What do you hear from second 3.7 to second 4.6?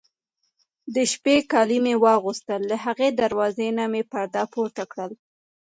نه مې پرده